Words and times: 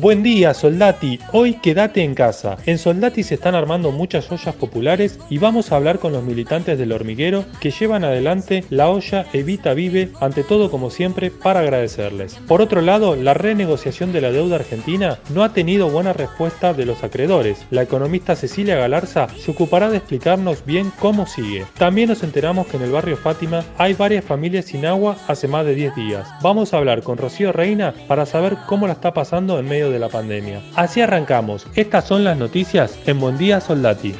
Buen 0.00 0.22
día, 0.22 0.54
Soldati. 0.54 1.18
Hoy 1.32 1.54
quédate 1.54 2.04
en 2.04 2.14
casa. 2.14 2.56
En 2.66 2.78
Soldati 2.78 3.24
se 3.24 3.34
están 3.34 3.56
armando 3.56 3.90
muchas 3.90 4.30
ollas 4.30 4.54
populares 4.54 5.18
y 5.28 5.38
vamos 5.38 5.72
a 5.72 5.76
hablar 5.76 5.98
con 5.98 6.12
los 6.12 6.22
militantes 6.22 6.78
del 6.78 6.92
hormiguero 6.92 7.44
que 7.58 7.72
llevan 7.72 8.04
adelante 8.04 8.62
la 8.70 8.90
olla 8.90 9.26
Evita 9.32 9.74
Vive, 9.74 10.10
ante 10.20 10.44
todo 10.44 10.70
como 10.70 10.90
siempre, 10.90 11.32
para 11.32 11.60
agradecerles. 11.60 12.34
Por 12.46 12.62
otro 12.62 12.80
lado, 12.80 13.16
la 13.16 13.34
renegociación 13.34 14.12
de 14.12 14.20
la 14.20 14.30
deuda 14.30 14.54
argentina 14.54 15.18
no 15.34 15.42
ha 15.42 15.52
tenido 15.52 15.90
buena 15.90 16.12
respuesta 16.12 16.72
de 16.74 16.86
los 16.86 17.02
acreedores. 17.02 17.66
La 17.72 17.82
economista 17.82 18.36
Cecilia 18.36 18.76
Galarza 18.76 19.26
se 19.36 19.50
ocupará 19.50 19.90
de 19.90 19.96
explicarnos 19.96 20.64
bien 20.64 20.92
cómo 21.00 21.26
sigue. 21.26 21.66
También 21.76 22.08
nos 22.08 22.22
enteramos 22.22 22.68
que 22.68 22.76
en 22.76 22.84
el 22.84 22.92
barrio 22.92 23.16
Fátima 23.16 23.64
hay 23.76 23.94
varias 23.94 24.24
familias 24.24 24.66
sin 24.66 24.86
agua 24.86 25.16
hace 25.26 25.48
más 25.48 25.66
de 25.66 25.74
10 25.74 25.96
días. 25.96 26.28
Vamos 26.40 26.72
a 26.72 26.76
hablar 26.76 27.02
con 27.02 27.18
Rocío 27.18 27.50
Reina 27.50 27.94
para 28.06 28.26
saber 28.26 28.56
cómo 28.68 28.86
la 28.86 28.92
está 28.92 29.12
pasando 29.12 29.58
en 29.58 29.66
medio 29.66 29.87
de 29.90 29.98
la 29.98 30.08
pandemia. 30.08 30.62
Así 30.74 31.00
arrancamos. 31.00 31.66
Estas 31.74 32.06
son 32.06 32.24
las 32.24 32.36
noticias 32.36 32.98
en 33.06 33.20
Buen 33.20 33.38
Día 33.38 33.60
Soldati. 33.60 34.14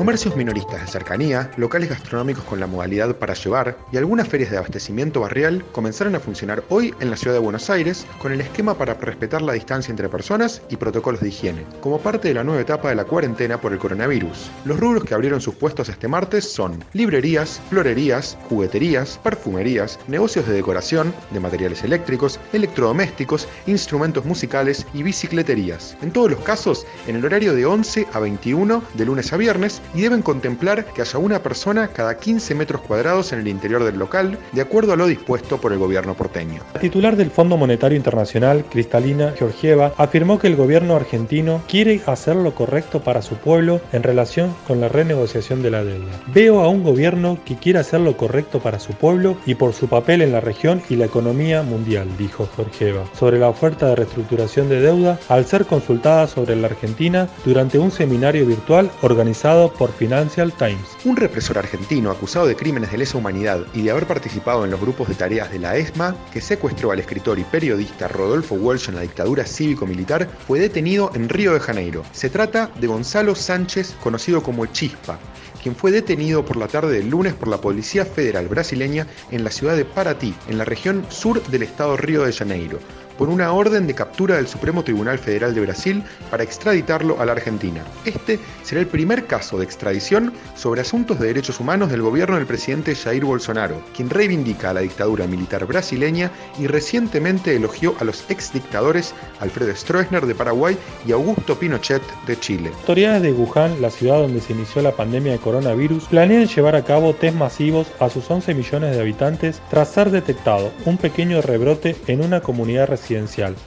Comercios 0.00 0.34
minoristas 0.34 0.80
de 0.80 0.86
cercanía, 0.86 1.50
locales 1.58 1.90
gastronómicos 1.90 2.42
con 2.44 2.58
la 2.58 2.66
modalidad 2.66 3.14
para 3.16 3.34
llevar 3.34 3.76
y 3.92 3.98
algunas 3.98 4.26
ferias 4.26 4.50
de 4.50 4.56
abastecimiento 4.56 5.20
barrial 5.20 5.62
comenzaron 5.72 6.14
a 6.14 6.20
funcionar 6.20 6.64
hoy 6.70 6.94
en 7.00 7.10
la 7.10 7.18
ciudad 7.18 7.34
de 7.34 7.40
Buenos 7.40 7.68
Aires 7.68 8.06
con 8.18 8.32
el 8.32 8.40
esquema 8.40 8.78
para 8.78 8.94
respetar 8.94 9.42
la 9.42 9.52
distancia 9.52 9.92
entre 9.92 10.08
personas 10.08 10.62
y 10.70 10.76
protocolos 10.76 11.20
de 11.20 11.28
higiene, 11.28 11.66
como 11.82 12.00
parte 12.00 12.28
de 12.28 12.34
la 12.34 12.44
nueva 12.44 12.62
etapa 12.62 12.88
de 12.88 12.94
la 12.94 13.04
cuarentena 13.04 13.60
por 13.60 13.74
el 13.74 13.78
coronavirus. 13.78 14.50
Los 14.64 14.80
rubros 14.80 15.04
que 15.04 15.12
abrieron 15.12 15.42
sus 15.42 15.56
puestos 15.56 15.90
este 15.90 16.08
martes 16.08 16.50
son 16.50 16.82
librerías, 16.94 17.60
florerías, 17.68 18.38
jugueterías, 18.48 19.20
perfumerías, 19.22 19.98
negocios 20.08 20.46
de 20.46 20.54
decoración, 20.54 21.12
de 21.30 21.40
materiales 21.40 21.84
eléctricos, 21.84 22.40
electrodomésticos, 22.54 23.46
instrumentos 23.66 24.24
musicales 24.24 24.86
y 24.94 25.02
bicicleterías. 25.02 25.94
En 26.00 26.10
todos 26.10 26.30
los 26.30 26.40
casos, 26.40 26.86
en 27.06 27.16
el 27.16 27.24
horario 27.26 27.54
de 27.54 27.66
11 27.66 28.06
a 28.14 28.18
21 28.18 28.82
de 28.94 29.04
lunes 29.04 29.30
a 29.34 29.36
viernes 29.36 29.82
y 29.94 30.02
deben 30.02 30.22
contemplar 30.22 30.84
que 30.84 31.02
haya 31.02 31.18
una 31.18 31.42
persona 31.42 31.88
cada 31.88 32.16
15 32.16 32.54
metros 32.54 32.80
cuadrados 32.82 33.32
en 33.32 33.40
el 33.40 33.48
interior 33.48 33.84
del 33.84 33.98
local, 33.98 34.38
de 34.52 34.60
acuerdo 34.60 34.92
a 34.92 34.96
lo 34.96 35.06
dispuesto 35.06 35.58
por 35.58 35.72
el 35.72 35.78
gobierno 35.78 36.14
porteño. 36.14 36.62
La 36.74 36.80
titular 36.80 37.16
del 37.16 37.30
Fondo 37.30 37.56
Monetario 37.56 37.96
Internacional, 37.96 38.64
Cristalina 38.70 39.32
Georgieva, 39.36 39.92
afirmó 39.96 40.38
que 40.38 40.46
el 40.46 40.56
gobierno 40.56 40.96
argentino 40.96 41.62
quiere 41.68 42.00
hacer 42.06 42.36
lo 42.36 42.54
correcto 42.54 43.00
para 43.00 43.22
su 43.22 43.36
pueblo 43.36 43.80
en 43.92 44.02
relación 44.02 44.54
con 44.66 44.80
la 44.80 44.88
renegociación 44.88 45.62
de 45.62 45.70
la 45.70 45.84
deuda. 45.84 46.12
Veo 46.28 46.60
a 46.60 46.68
un 46.68 46.82
gobierno 46.82 47.38
que 47.44 47.56
quiere 47.56 47.78
hacer 47.78 48.00
lo 48.00 48.16
correcto 48.16 48.60
para 48.60 48.80
su 48.80 48.92
pueblo 48.92 49.36
y 49.46 49.54
por 49.54 49.72
su 49.72 49.88
papel 49.88 50.22
en 50.22 50.32
la 50.32 50.40
región 50.40 50.82
y 50.88 50.96
la 50.96 51.06
economía 51.06 51.62
mundial, 51.62 52.08
dijo 52.18 52.48
Georgieva, 52.56 53.04
sobre 53.18 53.38
la 53.38 53.48
oferta 53.48 53.86
de 53.86 53.96
reestructuración 53.96 54.68
de 54.68 54.80
deuda 54.80 55.18
al 55.28 55.46
ser 55.46 55.66
consultada 55.66 56.26
sobre 56.26 56.56
la 56.56 56.68
Argentina 56.68 57.28
durante 57.44 57.78
un 57.78 57.90
seminario 57.90 58.46
virtual 58.46 58.90
organizado 59.02 59.72
por 59.80 59.94
Financial 59.94 60.52
Times. 60.52 60.94
Un 61.06 61.16
represor 61.16 61.56
argentino 61.56 62.10
acusado 62.10 62.46
de 62.46 62.54
crímenes 62.54 62.92
de 62.92 62.98
lesa 62.98 63.16
humanidad 63.16 63.64
y 63.72 63.80
de 63.80 63.90
haber 63.90 64.06
participado 64.06 64.62
en 64.62 64.70
los 64.70 64.78
grupos 64.78 65.08
de 65.08 65.14
tareas 65.14 65.50
de 65.50 65.58
la 65.58 65.74
ESMA, 65.74 66.14
que 66.34 66.42
secuestró 66.42 66.90
al 66.90 66.98
escritor 66.98 67.38
y 67.38 67.44
periodista 67.44 68.06
Rodolfo 68.06 68.56
Walsh 68.56 68.90
en 68.90 68.96
la 68.96 69.00
dictadura 69.00 69.46
cívico-militar, 69.46 70.28
fue 70.46 70.60
detenido 70.60 71.10
en 71.14 71.30
Río 71.30 71.54
de 71.54 71.60
Janeiro. 71.60 72.02
Se 72.12 72.28
trata 72.28 72.70
de 72.78 72.88
Gonzalo 72.88 73.34
Sánchez, 73.34 73.96
conocido 74.02 74.42
como 74.42 74.66
Chispa, 74.66 75.18
quien 75.62 75.74
fue 75.74 75.90
detenido 75.92 76.44
por 76.44 76.58
la 76.58 76.68
tarde 76.68 76.98
del 76.98 77.08
lunes 77.08 77.32
por 77.32 77.48
la 77.48 77.62
Policía 77.62 78.04
Federal 78.04 78.48
brasileña 78.48 79.06
en 79.30 79.44
la 79.44 79.50
ciudad 79.50 79.76
de 79.76 79.86
Paraty, 79.86 80.34
en 80.48 80.58
la 80.58 80.66
región 80.66 81.06
sur 81.08 81.42
del 81.44 81.62
estado 81.62 81.96
Río 81.96 82.24
de 82.24 82.34
Janeiro, 82.34 82.80
por 83.20 83.28
una 83.28 83.52
orden 83.52 83.86
de 83.86 83.94
captura 83.94 84.36
del 84.36 84.48
Supremo 84.48 84.82
Tribunal 84.82 85.18
Federal 85.18 85.54
de 85.54 85.60
Brasil 85.60 86.02
para 86.30 86.42
extraditarlo 86.42 87.20
a 87.20 87.26
la 87.26 87.32
Argentina. 87.32 87.84
Este 88.06 88.38
será 88.62 88.80
el 88.80 88.86
primer 88.86 89.26
caso 89.26 89.58
de 89.58 89.64
extradición 89.66 90.32
sobre 90.56 90.80
asuntos 90.80 91.20
de 91.20 91.26
derechos 91.26 91.60
humanos 91.60 91.90
del 91.90 92.00
gobierno 92.00 92.36
del 92.36 92.46
presidente 92.46 92.94
Jair 92.94 93.26
Bolsonaro, 93.26 93.82
quien 93.94 94.08
reivindica 94.08 94.70
a 94.70 94.72
la 94.72 94.80
dictadura 94.80 95.26
militar 95.26 95.66
brasileña 95.66 96.30
y 96.58 96.66
recientemente 96.66 97.54
elogió 97.54 97.94
a 98.00 98.04
los 98.04 98.24
exdictadores 98.30 99.14
Alfredo 99.40 99.76
Stroessner 99.76 100.24
de 100.24 100.34
Paraguay 100.34 100.78
y 101.06 101.12
Augusto 101.12 101.58
Pinochet 101.58 102.00
de 102.26 102.40
Chile. 102.40 102.70
Autoridades 102.80 103.20
de 103.20 103.32
Wuhan, 103.32 103.82
la 103.82 103.90
ciudad 103.90 104.16
donde 104.16 104.40
se 104.40 104.54
inició 104.54 104.80
la 104.80 104.96
pandemia 104.96 105.32
de 105.32 105.38
coronavirus, 105.40 106.04
planean 106.04 106.46
llevar 106.46 106.74
a 106.74 106.86
cabo 106.86 107.12
test 107.12 107.36
masivos 107.36 107.88
a 107.98 108.08
sus 108.08 108.30
11 108.30 108.54
millones 108.54 108.96
de 108.96 109.02
habitantes 109.02 109.60
tras 109.68 109.90
ser 109.90 110.10
detectado 110.10 110.72
un 110.86 110.96
pequeño 110.96 111.42
rebrote 111.42 111.96
en 112.06 112.24
una 112.24 112.40
comunidad 112.40 112.88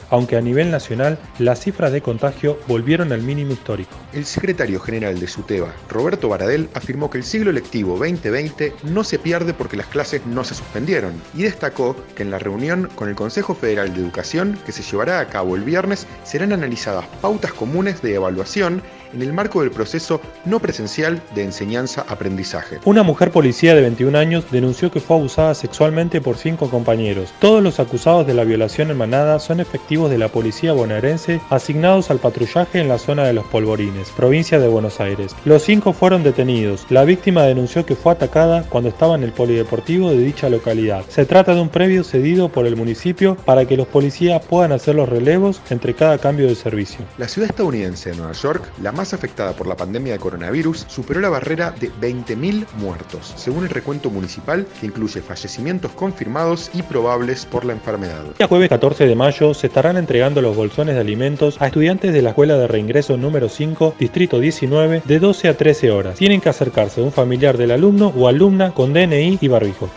aunque 0.09 0.37
a 0.37 0.41
nivel 0.41 0.71
nacional 0.71 1.17
las 1.37 1.59
cifras 1.59 1.91
de 1.91 2.01
contagio 2.01 2.57
volvieron 2.67 3.11
al 3.11 3.21
mínimo 3.21 3.53
histórico. 3.53 3.91
El 4.13 4.25
secretario 4.25 4.79
general 4.79 5.19
de 5.19 5.27
SUTEBA, 5.27 5.73
Roberto 5.89 6.29
Baradel, 6.29 6.69
afirmó 6.73 7.09
que 7.09 7.17
el 7.17 7.23
siglo 7.23 7.51
lectivo 7.51 7.97
2020 7.97 8.73
no 8.83 9.03
se 9.03 9.19
pierde 9.19 9.53
porque 9.53 9.77
las 9.77 9.87
clases 9.87 10.25
no 10.25 10.43
se 10.43 10.55
suspendieron 10.55 11.13
y 11.33 11.43
destacó 11.43 11.95
que 12.15 12.23
en 12.23 12.31
la 12.31 12.39
reunión 12.39 12.89
con 12.95 13.09
el 13.09 13.15
Consejo 13.15 13.53
Federal 13.53 13.93
de 13.93 14.01
Educación, 14.01 14.57
que 14.65 14.71
se 14.71 14.83
llevará 14.83 15.19
a 15.19 15.27
cabo 15.27 15.55
el 15.55 15.63
viernes, 15.63 16.07
serán 16.23 16.53
analizadas 16.53 17.05
pautas 17.21 17.51
comunes 17.53 18.01
de 18.01 18.15
evaluación 18.15 18.81
en 19.13 19.21
el 19.21 19.33
marco 19.33 19.61
del 19.61 19.71
proceso 19.71 20.21
no 20.45 20.59
presencial 20.59 21.21
de 21.35 21.43
enseñanza-aprendizaje. 21.43 22.79
Una 22.85 23.03
mujer 23.03 23.31
policía 23.31 23.75
de 23.75 23.81
21 23.81 24.17
años 24.17 24.45
denunció 24.51 24.91
que 24.91 24.99
fue 24.99 25.17
abusada 25.17 25.53
sexualmente 25.53 26.21
por 26.21 26.37
cinco 26.37 26.69
compañeros. 26.69 27.33
Todos 27.39 27.63
los 27.63 27.79
acusados 27.79 28.27
de 28.27 28.33
la 28.33 28.43
violación 28.43 28.91
en 28.91 28.97
manada 28.97 29.39
son 29.39 29.59
efectivos 29.59 30.09
de 30.09 30.17
la 30.17 30.29
policía 30.29 30.73
bonaerense 30.73 31.41
asignados 31.49 32.09
al 32.09 32.19
patrullaje 32.19 32.79
en 32.79 32.89
la 32.89 32.97
zona 32.97 33.23
de 33.23 33.33
Los 33.33 33.45
Polvorines, 33.45 34.09
provincia 34.11 34.59
de 34.59 34.67
Buenos 34.67 34.99
Aires. 34.99 35.35
Los 35.45 35.63
cinco 35.63 35.93
fueron 35.93 36.23
detenidos. 36.23 36.85
La 36.89 37.03
víctima 37.03 37.43
denunció 37.43 37.85
que 37.85 37.95
fue 37.95 38.13
atacada 38.13 38.63
cuando 38.69 38.89
estaba 38.89 39.15
en 39.15 39.23
el 39.23 39.31
polideportivo 39.31 40.09
de 40.09 40.17
dicha 40.17 40.49
localidad. 40.49 41.03
Se 41.09 41.25
trata 41.25 41.53
de 41.55 41.61
un 41.61 41.69
previo 41.69 42.03
cedido 42.03 42.49
por 42.49 42.65
el 42.65 42.75
municipio 42.75 43.35
para 43.45 43.65
que 43.65 43.77
los 43.77 43.87
policías 43.87 44.41
puedan 44.45 44.71
hacer 44.71 44.95
los 44.95 45.09
relevos 45.09 45.61
entre 45.69 45.93
cada 45.93 46.17
cambio 46.17 46.47
de 46.47 46.55
servicio. 46.55 47.05
La 47.17 47.27
ciudad 47.27 47.49
estadounidense 47.49 48.11
de 48.11 48.17
Nueva 48.17 48.33
York, 48.33 48.69
la 48.81 48.91
más 48.91 49.02
afectada 49.11 49.53
por 49.53 49.67
la 49.67 49.75
pandemia 49.75 50.13
de 50.13 50.19
coronavirus, 50.19 50.85
superó 50.87 51.19
la 51.19 51.29
barrera 51.29 51.71
de 51.71 51.91
20.000 51.91 52.67
muertos, 52.77 53.33
según 53.35 53.63
el 53.63 53.71
recuento 53.71 54.09
municipal 54.09 54.67
que 54.79 54.85
incluye 54.85 55.21
fallecimientos 55.21 55.91
confirmados 55.91 56.69
y 56.73 56.83
probables 56.83 57.45
por 57.45 57.65
la 57.65 57.73
enfermedad. 57.73 58.23
El 58.37 58.47
jueves 58.47 58.69
14 58.69 59.07
de 59.07 59.15
mayo 59.15 59.53
se 59.53 59.67
estarán 59.67 59.97
entregando 59.97 60.41
los 60.41 60.55
bolsones 60.55 60.95
de 60.95 61.01
alimentos 61.01 61.59
a 61.59 61.65
estudiantes 61.65 62.13
de 62.13 62.21
la 62.21 62.29
Escuela 62.29 62.55
de 62.57 62.67
Reingreso 62.67 63.17
número 63.17 63.49
5, 63.49 63.95
Distrito 63.99 64.39
19, 64.39 65.01
de 65.05 65.19
12 65.19 65.49
a 65.49 65.57
13 65.57 65.91
horas. 65.91 66.15
Tienen 66.15 66.41
que 66.41 66.49
acercarse 66.49 67.01
a 67.01 67.03
un 67.03 67.11
familiar 67.11 67.57
del 67.57 67.71
alumno 67.71 68.13
o 68.15 68.27
alumna 68.27 68.73
con 68.73 68.93
DNI 68.93 69.39
y 69.41 69.47
barbijo. 69.47 69.89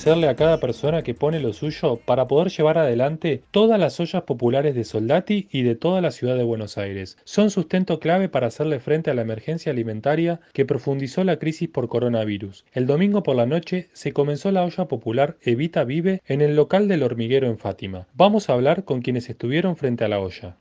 Agradecerle 0.00 0.28
a 0.28 0.36
cada 0.36 0.60
persona 0.60 1.02
que 1.02 1.12
pone 1.12 1.40
lo 1.40 1.52
suyo 1.52 2.00
para 2.06 2.26
poder 2.26 2.48
llevar 2.50 2.78
adelante 2.78 3.42
todas 3.50 3.78
las 3.78 4.00
ollas 4.00 4.22
populares 4.22 4.74
de 4.74 4.84
Soldati 4.84 5.46
y 5.50 5.62
de 5.62 5.74
toda 5.74 6.00
la 6.00 6.10
ciudad 6.10 6.36
de 6.36 6.42
Buenos 6.42 6.78
Aires. 6.78 7.18
Son 7.24 7.50
sustento 7.50 8.00
clave 8.00 8.30
para 8.30 8.46
hacerle 8.46 8.80
frente 8.80 9.10
a 9.10 9.14
la 9.14 9.20
emergencia 9.20 9.72
alimentaria 9.72 10.40
que 10.54 10.64
profundizó 10.64 11.22
la 11.22 11.38
crisis 11.38 11.68
por 11.68 11.88
coronavirus. 11.88 12.64
El 12.72 12.86
domingo 12.86 13.22
por 13.22 13.36
la 13.36 13.44
noche 13.44 13.90
se 13.92 14.14
comenzó 14.14 14.50
la 14.50 14.64
olla 14.64 14.86
popular 14.86 15.36
Evita 15.42 15.84
Vive 15.84 16.22
en 16.26 16.40
el 16.40 16.56
local 16.56 16.88
del 16.88 17.02
hormiguero 17.02 17.46
en 17.48 17.58
Fátima. 17.58 18.06
Vamos 18.14 18.48
a 18.48 18.54
hablar 18.54 18.84
con 18.84 19.02
quienes 19.02 19.28
estuvieron 19.28 19.76
frente 19.76 20.04
a 20.06 20.08
la 20.08 20.20
olla. 20.20 20.56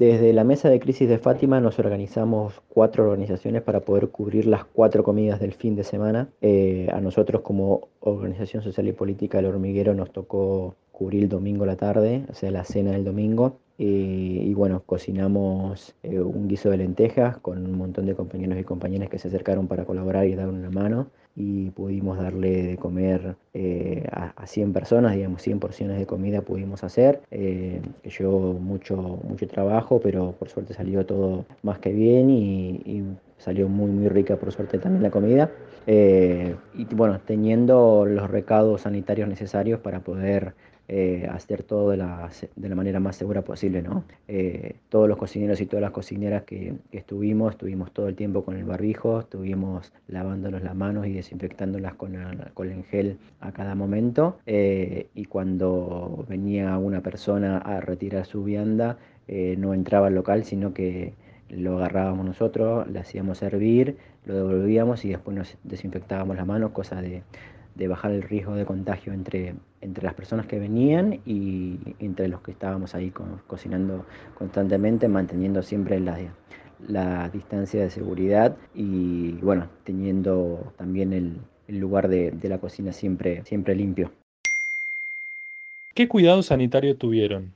Desde 0.00 0.32
la 0.32 0.44
mesa 0.44 0.70
de 0.70 0.80
crisis 0.80 1.10
de 1.10 1.18
Fátima 1.18 1.60
nos 1.60 1.78
organizamos 1.78 2.62
cuatro 2.70 3.04
organizaciones 3.04 3.60
para 3.60 3.80
poder 3.80 4.08
cubrir 4.08 4.46
las 4.46 4.64
cuatro 4.64 5.04
comidas 5.04 5.40
del 5.40 5.52
fin 5.52 5.76
de 5.76 5.84
semana. 5.84 6.30
Eh, 6.40 6.88
a 6.90 7.02
nosotros 7.02 7.42
como 7.42 7.88
Organización 8.00 8.62
Social 8.62 8.88
y 8.88 8.92
Política 8.92 9.36
del 9.36 9.48
Hormiguero 9.48 9.92
nos 9.92 10.10
tocó 10.10 10.74
cubrir 10.90 11.24
el 11.24 11.28
domingo 11.28 11.66
la 11.66 11.76
tarde, 11.76 12.24
o 12.30 12.34
sea, 12.34 12.50
la 12.50 12.64
cena 12.64 12.92
del 12.92 13.04
domingo. 13.04 13.58
Y, 13.76 14.40
y 14.40 14.54
bueno, 14.54 14.82
cocinamos 14.86 15.94
eh, 16.02 16.18
un 16.18 16.48
guiso 16.48 16.70
de 16.70 16.78
lentejas 16.78 17.36
con 17.36 17.62
un 17.62 17.76
montón 17.76 18.06
de 18.06 18.14
compañeros 18.14 18.58
y 18.58 18.64
compañeras 18.64 19.10
que 19.10 19.18
se 19.18 19.28
acercaron 19.28 19.68
para 19.68 19.84
colaborar 19.84 20.26
y 20.26 20.34
dar 20.34 20.48
una 20.48 20.70
mano 20.70 21.08
y 21.36 21.70
pudimos 21.70 22.18
darle 22.18 22.62
de 22.62 22.76
comer 22.76 23.36
eh, 23.54 24.06
a, 24.12 24.32
a 24.36 24.46
100 24.46 24.72
personas, 24.72 25.14
digamos 25.14 25.42
100 25.42 25.60
porciones 25.60 25.98
de 25.98 26.06
comida 26.06 26.42
pudimos 26.42 26.84
hacer, 26.84 27.20
eh, 27.30 27.80
llevó 28.18 28.54
mucho, 28.54 28.96
mucho 28.96 29.46
trabajo, 29.46 30.00
pero 30.02 30.32
por 30.32 30.48
suerte 30.48 30.74
salió 30.74 31.06
todo 31.06 31.44
más 31.62 31.78
que 31.78 31.92
bien 31.92 32.30
y, 32.30 32.70
y 32.84 33.04
salió 33.38 33.68
muy 33.68 33.90
muy 33.90 34.08
rica 34.08 34.36
por 34.36 34.52
suerte 34.52 34.78
también 34.78 35.02
la 35.02 35.10
comida. 35.10 35.50
Eh, 35.86 36.54
y 36.74 36.84
bueno, 36.94 37.20
teniendo 37.24 38.04
los 38.06 38.30
recados 38.30 38.82
sanitarios 38.82 39.28
necesarios 39.28 39.80
para 39.80 40.00
poder 40.00 40.54
eh, 40.92 41.28
hacer 41.30 41.62
todo 41.62 41.90
de 41.90 41.98
la, 41.98 42.28
de 42.56 42.68
la, 42.68 42.74
manera 42.74 42.98
más 42.98 43.14
segura 43.14 43.42
posible, 43.42 43.80
¿no? 43.80 44.02
Eh, 44.26 44.74
todos 44.88 45.08
los 45.08 45.18
cocineros 45.18 45.60
y 45.60 45.66
todas 45.66 45.82
las 45.82 45.92
cocineras 45.92 46.42
que, 46.42 46.74
que, 46.90 46.98
estuvimos, 46.98 47.52
estuvimos 47.52 47.92
todo 47.92 48.08
el 48.08 48.16
tiempo 48.16 48.44
con 48.44 48.56
el 48.56 48.64
barbijo, 48.64 49.20
estuvimos 49.20 49.92
lavándonos 50.08 50.64
las 50.64 50.74
manos 50.74 51.06
y 51.06 51.12
desinfectándolas 51.12 51.94
con, 51.94 52.14
la, 52.14 52.50
con 52.54 52.72
el 52.72 52.82
gel 52.82 53.18
a 53.38 53.52
cada 53.52 53.76
momento. 53.76 54.40
Eh, 54.46 55.06
y 55.14 55.26
cuando 55.26 56.26
venía 56.28 56.76
una 56.76 57.02
persona 57.02 57.58
a 57.58 57.80
retirar 57.80 58.26
su 58.26 58.42
vianda, 58.42 58.98
eh, 59.28 59.54
no 59.56 59.74
entraba 59.74 60.08
al 60.08 60.16
local, 60.16 60.42
sino 60.42 60.74
que 60.74 61.14
lo 61.50 61.76
agarrábamos 61.76 62.26
nosotros, 62.26 62.90
le 62.90 62.98
hacíamos 62.98 63.42
hervir, 63.42 63.96
lo 64.24 64.34
devolvíamos 64.34 65.04
y 65.04 65.10
después 65.10 65.36
nos 65.36 65.56
desinfectábamos 65.62 66.36
las 66.36 66.48
manos, 66.48 66.72
cosa 66.72 67.00
de 67.00 67.22
de 67.74 67.88
bajar 67.88 68.12
el 68.12 68.22
riesgo 68.22 68.54
de 68.54 68.64
contagio 68.64 69.12
entre, 69.12 69.54
entre 69.80 70.04
las 70.04 70.14
personas 70.14 70.46
que 70.46 70.58
venían 70.58 71.20
y 71.24 71.78
entre 71.98 72.28
los 72.28 72.40
que 72.40 72.50
estábamos 72.52 72.94
ahí 72.94 73.10
co 73.10 73.24
cocinando 73.46 74.06
constantemente, 74.34 75.08
manteniendo 75.08 75.62
siempre 75.62 76.00
la, 76.00 76.18
la, 76.86 77.28
distancia 77.28 77.82
de 77.82 77.90
seguridad 77.90 78.56
y 78.74 79.32
bueno, 79.42 79.68
teniendo 79.84 80.72
también 80.76 81.12
el, 81.12 81.36
el 81.68 81.78
lugar 81.78 82.08
de, 82.08 82.30
de, 82.30 82.48
la 82.48 82.58
cocina 82.58 82.92
siempre, 82.92 83.44
siempre 83.44 83.74
limpio. 83.74 84.10
¿Qué 85.94 86.08
cuidado 86.08 86.42
sanitario 86.42 86.96
tuvieron? 86.96 87.54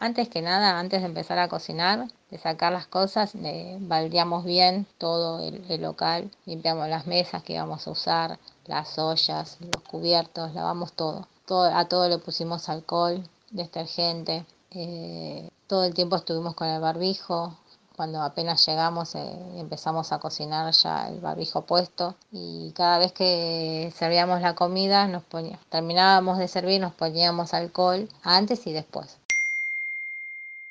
Antes 0.00 0.28
que 0.28 0.42
nada, 0.42 0.78
antes 0.78 1.00
de 1.00 1.06
empezar 1.06 1.40
a 1.40 1.48
cocinar, 1.48 2.06
de 2.30 2.38
sacar 2.38 2.72
las 2.72 2.86
cosas, 2.86 3.34
eh, 3.34 3.78
baldeamos 3.80 4.44
bien 4.44 4.86
todo 4.96 5.40
el, 5.40 5.82
local, 5.82 6.30
limpiamos 6.46 6.88
las 6.88 7.08
mesas 7.08 7.42
que 7.42 7.54
íbamos 7.54 7.84
a 7.86 7.90
usar, 7.90 8.38
las 8.66 8.96
ollas, 8.96 9.58
los 9.60 9.82
cubiertos, 9.82 10.54
lavamos 10.54 10.92
todo. 10.92 11.26
todo 11.46 11.64
a 11.64 11.86
todo 11.86 12.08
le 12.08 12.18
pusimos 12.18 12.68
alcohol, 12.68 13.28
detergente. 13.50 14.46
Eh, 14.70 15.50
todo 15.66 15.82
el 15.84 15.94
tiempo 15.94 16.14
estuvimos 16.14 16.54
con 16.54 16.68
el 16.68 16.80
barbijo. 16.80 17.56
Cuando 17.96 18.22
apenas 18.22 18.64
llegamos 18.64 19.16
eh, 19.16 19.36
empezamos 19.56 20.12
a 20.12 20.20
cocinar 20.20 20.72
ya 20.72 21.08
el 21.08 21.18
barbijo 21.18 21.62
puesto 21.62 22.14
y 22.30 22.70
cada 22.70 22.98
vez 22.98 23.12
que 23.12 23.92
servíamos 23.96 24.40
la 24.42 24.54
comida 24.54 25.08
nos 25.08 25.24
poníamos, 25.24 25.66
terminábamos 25.68 26.38
de 26.38 26.46
servir 26.46 26.80
nos 26.80 26.94
poníamos 26.94 27.52
alcohol 27.54 28.08
antes 28.22 28.64
y 28.68 28.72
después. 28.72 29.18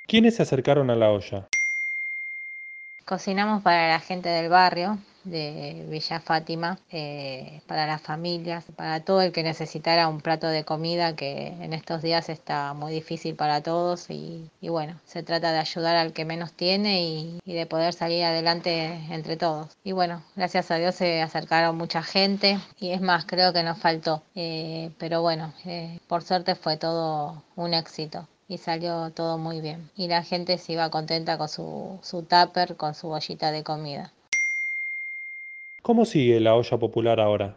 ¿Quiénes 0.09 0.37
se 0.37 0.43
acercaron 0.43 0.89
a 0.89 0.95
la 0.95 1.11
olla? 1.11 1.49
Cocinamos 3.03 3.61
para 3.61 3.89
la 3.89 3.99
gente 3.99 4.29
del 4.29 4.47
barrio, 4.47 4.99
de 5.25 5.85
Villa 5.89 6.21
Fátima, 6.21 6.79
eh, 6.89 7.59
para 7.67 7.85
las 7.85 8.01
familias, 8.01 8.63
para 8.77 9.01
todo 9.01 9.21
el 9.21 9.33
que 9.33 9.43
necesitara 9.43 10.07
un 10.07 10.21
plato 10.21 10.47
de 10.47 10.63
comida 10.63 11.13
que 11.13 11.47
en 11.47 11.73
estos 11.73 12.01
días 12.01 12.29
está 12.29 12.73
muy 12.73 12.93
difícil 12.93 13.35
para 13.35 13.61
todos 13.61 14.09
y, 14.09 14.49
bueno, 14.61 14.97
se 15.05 15.23
trata 15.23 15.51
de 15.51 15.59
ayudar 15.59 15.97
al 15.97 16.13
que 16.13 16.23
menos 16.23 16.53
tiene 16.53 17.03
y, 17.03 17.39
y, 17.43 17.53
de 17.53 17.65
poder 17.65 17.93
salir 17.93 18.23
adelante 18.23 19.01
entre 19.09 19.35
todos. 19.35 19.75
Y 19.83 19.91
bueno, 19.91 20.23
gracias 20.37 20.71
a 20.71 20.75
Dios 20.75 20.95
se 20.95 21.21
acercaron 21.21 21.77
mucha 21.77 22.01
gente 22.01 22.59
y 22.79 22.91
es 22.91 23.01
más, 23.01 23.25
creo 23.25 23.51
que 23.51 23.61
nos 23.61 23.77
faltó, 23.77 24.23
eh, 24.35 24.89
pero 24.99 25.21
bueno, 25.21 25.53
eh, 25.65 25.99
por 26.07 26.23
suerte 26.23 26.55
fue 26.55 26.77
todo 26.77 27.43
un 27.57 27.73
éxito 27.73 28.25
y 28.47 28.57
salió 28.57 29.11
todo 29.11 29.37
muy 29.37 29.61
bien. 29.61 29.89
Y 29.95 30.07
la 30.07 30.23
gente 30.23 30.57
se 30.57 30.73
iba 30.73 30.89
contenta 30.89 31.37
con 31.37 31.49
su, 31.49 31.97
su 32.01 32.23
tupper, 32.23 32.75
con 32.75 32.93
su 32.93 33.09
ollita 33.09 33.51
de 33.51 33.63
comida. 33.63 34.11
¿Cómo 35.81 36.05
sigue 36.05 36.39
la 36.39 36.55
olla 36.55 36.77
popular 36.77 37.19
ahora? 37.19 37.55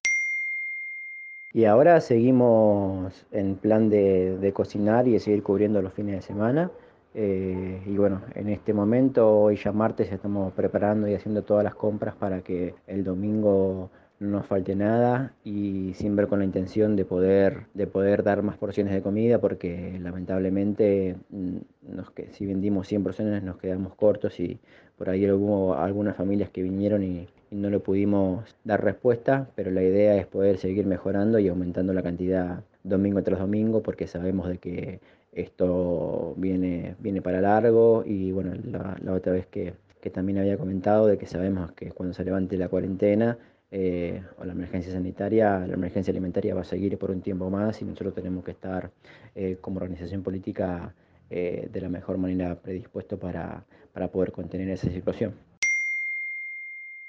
Y 1.53 1.65
ahora 1.65 2.01
seguimos 2.01 3.13
en 3.33 3.57
plan 3.57 3.91
de, 3.91 4.39
de 4.39 4.53
cocinar 4.53 5.09
y 5.09 5.13
de 5.13 5.21
seguir 5.21 5.43
cubriendo 5.43 5.83
los 5.83 5.93
fines 5.93 6.17
de 6.17 6.23
semana. 6.23 6.71
Eh, 7.13 7.83
y 7.87 7.97
bueno, 7.97 8.23
en 8.37 8.49
este 8.49 8.73
momento, 8.73 9.29
hoy 9.29 9.57
ya 9.57 9.73
martes, 9.73 10.13
estamos 10.13 10.53
preparando 10.53 11.09
y 11.09 11.15
haciendo 11.15 11.43
todas 11.43 11.65
las 11.65 11.75
compras 11.75 12.15
para 12.15 12.41
que 12.43 12.75
el 12.87 13.03
domingo 13.03 13.91
no 14.21 14.29
nos 14.29 14.47
falte 14.47 14.77
nada 14.77 15.33
y 15.45 15.95
siempre 15.95 16.27
con 16.27 16.41
la 16.41 16.45
intención 16.45 16.95
de 16.95 17.07
poder, 17.07 17.67
de 17.73 17.87
poder 17.87 18.23
dar 18.23 18.43
más 18.43 18.59
porciones 18.59 18.93
de 18.93 19.03
comida 19.03 19.41
porque 19.41 19.99
lamentablemente 19.99 21.17
mm, 21.31 21.57
nos, 21.95 22.13
si 22.33 22.47
vendimos 22.47 22.87
100 22.87 23.03
porciones 23.03 23.43
nos 23.43 23.57
quedamos 23.57 23.95
cortos 23.95 24.39
y 24.39 24.61
por 24.99 25.09
ahí 25.09 25.29
hubo 25.31 25.75
algunas 25.75 26.17
familias 26.17 26.51
que 26.51 26.63
vinieron 26.63 27.03
y, 27.03 27.29
no 27.51 27.69
le 27.69 27.81
pudimos 27.81 28.55
dar 28.63 28.85
respuesta, 28.85 29.49
pero 29.57 29.73
la 29.73 29.83
idea 29.83 30.15
es 30.15 30.25
poder 30.25 30.59
seguir 30.59 30.87
mejorando 30.87 31.41
y 31.41 31.49
aumentando 31.49 31.93
la 31.93 32.01
cantidad 32.01 32.63
domingo 32.85 33.25
tras 33.25 33.41
domingo 33.41 33.83
porque 33.83 34.07
sabemos 34.07 34.49
de 34.49 34.59
que 34.59 35.01
esto 35.33 36.35
viene, 36.37 36.95
viene 37.01 37.23
para 37.23 37.41
largo 37.41 38.05
y 38.07 38.31
bueno, 38.31 38.53
la, 38.63 38.97
la 39.03 39.13
otra 39.15 39.33
vez 39.33 39.47
que, 39.47 39.75
que 40.01 40.11
también 40.11 40.39
había 40.39 40.57
comentado 40.59 41.07
de 41.07 41.19
que 41.19 41.27
sabemos 41.27 41.73
que 41.73 41.91
cuando 41.91 42.15
se 42.15 42.25
levante 42.25 42.57
la 42.57 42.69
cuarentena 42.69 43.37
eh, 43.73 44.23
o 44.39 44.45
la 44.45 44.53
emergencia 44.53 44.93
sanitaria, 44.93 45.61
la 45.67 45.75
emergencia 45.75 46.11
alimentaria 46.11 46.55
va 46.55 46.63
a 46.63 46.65
seguir 46.65 46.99
por 46.99 47.11
un 47.11 47.21
tiempo 47.21 47.49
más 47.51 47.81
y 47.81 47.85
nosotros 47.85 48.15
tenemos 48.15 48.45
que 48.45 48.51
estar 48.51 48.91
eh, 49.35 49.59
como 49.61 49.79
organización 49.79 50.23
política 50.23 50.93
eh, 51.31 51.69
de 51.73 51.81
la 51.81 51.89
mejor 51.89 52.19
manera 52.19 52.57
predispuesto 52.57 53.17
para, 53.19 53.63
para 53.93 54.09
poder 54.09 54.33
contener 54.33 54.69
esa 54.71 54.91
situación. 54.91 55.35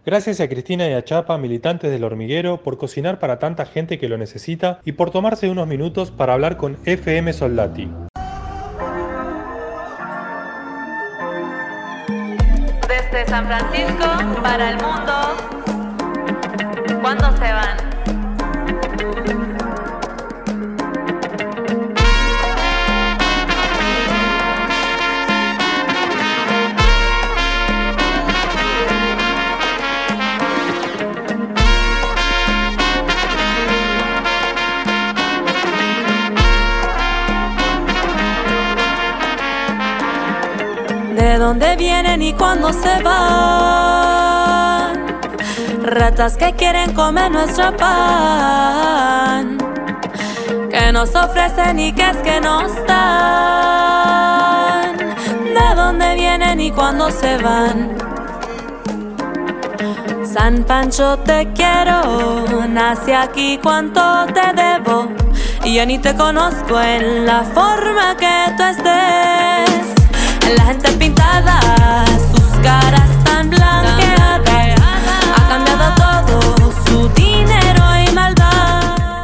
Gracias 0.05 0.39
a 0.39 0.49
Cristina 0.49 0.87
y 0.87 0.93
a 0.93 1.03
Chapa, 1.03 1.37
militantes 1.37 1.91
del 1.91 2.03
hormiguero, 2.03 2.63
por 2.63 2.77
cocinar 2.77 3.19
para 3.19 3.37
tanta 3.37 3.65
gente 3.65 3.99
que 3.99 4.09
lo 4.09 4.17
necesita 4.17 4.79
y 4.83 4.93
por 4.93 5.11
tomarse 5.11 5.49
unos 5.49 5.67
minutos 5.67 6.09
para 6.11 6.33
hablar 6.33 6.57
con 6.57 6.77
FM 6.85 7.33
Soldati. 7.33 7.87
Desde 12.87 13.25
San 13.27 13.45
Francisco 13.45 14.41
para 14.41 14.71
el 14.71 14.77
mundo. 14.77 15.50
¿Cuándo 17.01 17.31
se 17.31 17.51
van? 17.51 17.77
¿De 41.15 41.37
dónde 41.39 41.75
vienen 41.77 42.21
y 42.21 42.33
cuándo 42.33 42.71
se 42.71 43.01
van? 43.01 44.00
Ratas 45.91 46.37
que 46.37 46.53
quieren 46.53 46.93
comer 46.93 47.29
nuestro 47.29 47.75
pan, 47.75 49.57
que 50.69 50.93
nos 50.93 51.13
ofrecen 51.13 51.79
y 51.79 51.91
que 51.91 52.11
es 52.11 52.15
que 52.19 52.39
nos 52.39 52.73
dan. 52.87 53.35
¿De 54.97 55.75
dónde 55.75 56.15
vienen 56.15 56.61
y 56.61 56.71
cuándo 56.71 57.11
se 57.11 57.35
van? 57.39 57.97
San 60.23 60.63
Pancho 60.63 61.19
te 61.19 61.51
quiero, 61.53 62.45
nací 62.69 63.11
aquí 63.11 63.59
cuánto 63.61 64.27
te 64.27 64.53
debo. 64.53 65.09
Y 65.65 65.73
yo 65.75 65.85
ni 65.85 65.99
te 65.99 66.15
conozco 66.15 66.79
en 66.79 67.25
la 67.25 67.43
forma 67.43 68.15
que 68.15 68.53
tú 68.55 68.63
estés. 68.63 69.93
La 70.55 70.63
gente 70.67 70.89
pintada, 70.93 71.59
sus 72.31 72.47
caras 72.63 73.09
tan 73.25 73.49
blanqueadas. 73.49 74.00